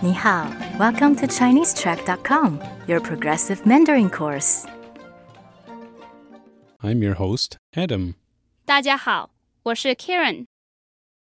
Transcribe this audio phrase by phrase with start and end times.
[0.00, 0.46] 你好，
[0.78, 4.64] Welcome to ChineseTrack.com, your progressive Mandarin course.
[6.80, 8.14] I'm your host, Adam.
[8.64, 9.30] 大家好，
[9.64, 10.46] 我是 Karen。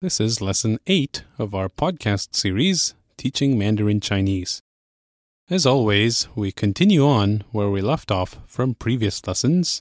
[0.00, 4.60] This is lesson 8 of our podcast series, Teaching Mandarin Chinese.
[5.48, 9.80] As always, we continue on where we left off from previous lessons.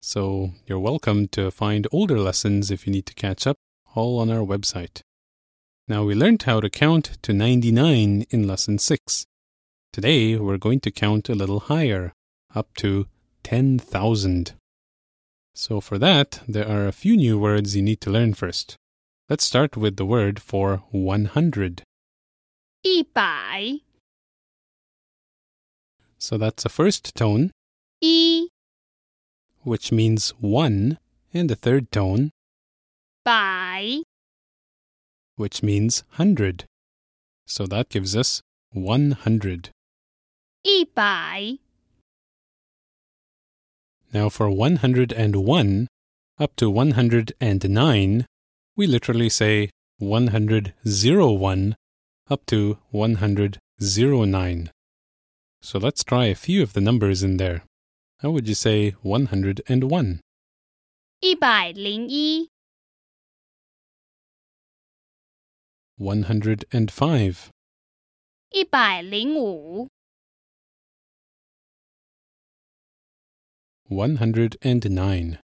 [0.00, 3.56] So you're welcome to find older lessons if you need to catch up,
[3.94, 5.02] all on our website.
[5.89, 9.25] Now we learned how to count to 99 in lesson 6.
[9.93, 12.11] Today we're going to count a little higher,
[12.53, 13.07] up to
[13.43, 14.51] 10,000.
[15.55, 18.75] So for that, there are a few new words you need to learn first.
[19.29, 21.83] Let's start with the word for 100.
[22.83, 23.79] 一百.
[26.17, 27.51] So that's a first tone,
[28.01, 28.49] 一,
[29.63, 30.97] which means one,
[31.33, 32.31] and a third tone,
[33.23, 34.03] 百,
[35.37, 36.65] which means hundred.
[37.45, 38.41] So that gives us
[38.73, 39.69] 100.
[40.65, 41.59] 100.
[44.13, 45.87] Now for 101
[46.39, 48.25] up to 109,
[48.75, 51.75] we literally say one hundred zero one,
[52.29, 54.69] up to one hundred zero nine.
[55.61, 57.63] So let's try a few of the numbers in there.
[58.19, 60.19] How would you say 101?
[61.21, 62.47] 101
[65.99, 67.51] 105 105
[68.51, 69.89] 109
[73.89, 75.39] 109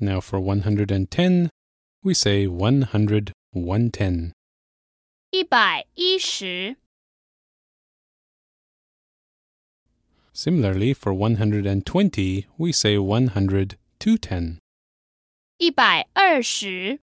[0.00, 1.50] Now for 110,
[2.04, 4.32] we say 100 110
[5.32, 6.76] 110
[10.32, 14.59] Similarly, for 120, we say 100 210.
[15.57, 16.99] 一百二十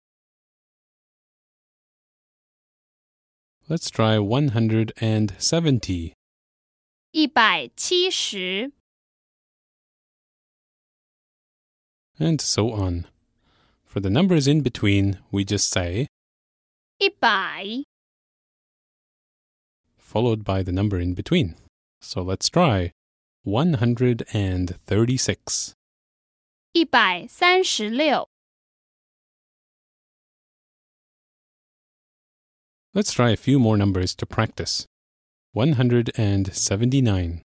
[3.67, 6.13] Let's try 170.
[7.11, 8.71] 一百七十
[12.19, 13.05] and so on.
[13.85, 16.07] For the numbers in between, we just say,
[16.99, 17.83] 一百
[19.97, 21.55] followed by the number in between.
[22.01, 22.91] So let's try
[23.43, 25.73] 136.
[26.73, 28.29] 一百三十六
[32.91, 34.85] Let's try a few more numbers to practice.
[35.53, 37.41] 179,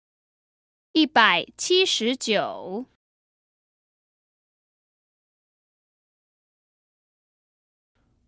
[0.94, 2.86] 一百七十九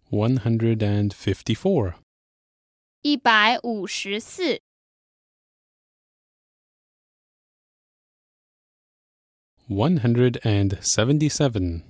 [0.09, 1.95] 154,
[3.01, 4.61] 一百五十四
[9.67, 11.83] 177,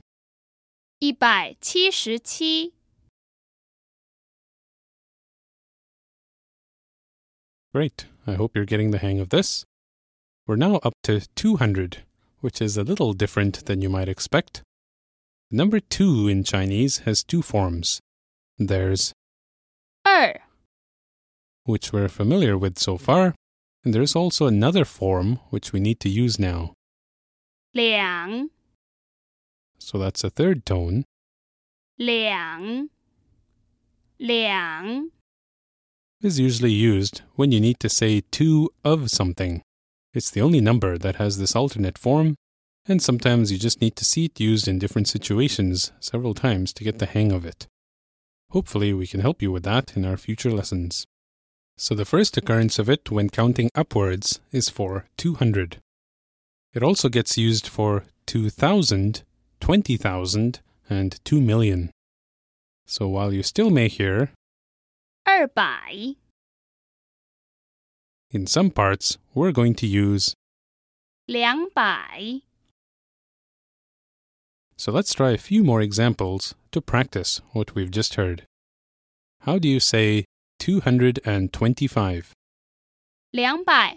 [0.99, 2.73] 一百七十七
[7.73, 8.05] Great.
[8.25, 9.65] I hope you're getting the hang of this.
[10.45, 12.03] We're now up to 200,
[12.41, 14.61] which is a little different than you might expect.
[15.49, 17.99] The number 2 in Chinese has two forms.
[18.57, 19.13] There's
[20.05, 20.41] 二
[21.65, 23.33] which we're familiar with so far,
[23.83, 26.73] and there's also another form which we need to use now.
[27.77, 28.49] 两
[29.79, 31.03] So that's a third tone,
[31.97, 32.89] 两
[34.17, 35.11] 两
[36.21, 39.61] is usually used when you need to say two of something.
[40.13, 42.35] It's the only number that has this alternate form,
[42.87, 46.83] and sometimes you just need to see it used in different situations several times to
[46.83, 47.67] get the hang of it.
[48.51, 51.05] Hopefully, we can help you with that in our future lessons.
[51.77, 55.79] So, the first occurrence of it when counting upwards is for 200.
[56.78, 59.24] It also gets used for 2,000,
[59.58, 61.90] 20,000, and 2 million.
[62.86, 64.30] So while you still may hear
[65.26, 66.14] 200,
[68.30, 70.34] in some parts we're going to use
[71.28, 72.42] 200.
[74.76, 78.46] So let's try a few more examples to practice what we've just heard.
[79.40, 80.26] How do you say
[80.60, 82.32] 225?
[83.34, 83.96] 225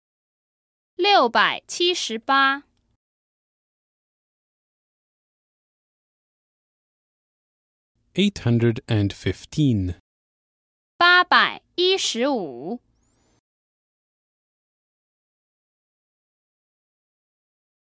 [1.00, 2.64] 六百七十八，
[8.14, 9.94] 815.
[10.96, 12.80] 八百一十五，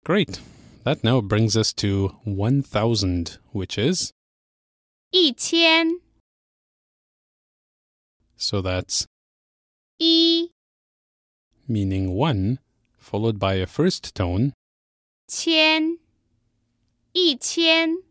[0.05, 0.39] Great.
[0.85, 4.11] That now brings us to 1000, which is,
[5.11, 6.01] 一千，
[8.35, 9.05] so that's
[9.97, 10.51] 一
[11.69, 12.57] meaning 1,
[13.07, 14.53] followed by a first tone,
[15.27, 15.97] 千，
[17.13, 18.03] 一千，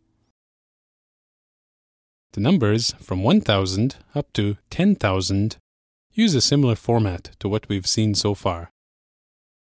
[2.32, 5.56] The numbers from 1000 up to 10,000
[6.14, 8.70] use a similar format to what we've seen so far.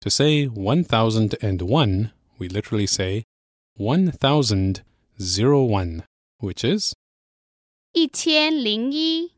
[0.02, 3.24] To say 1001, we literally say
[3.78, 6.04] 1001,
[6.40, 6.94] which is
[7.94, 9.32] 一千零一，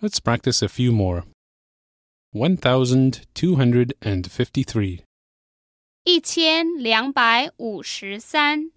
[0.00, 1.24] Let's practice a few more.
[2.32, 5.02] 1253,
[6.04, 8.70] 一千两百五十三，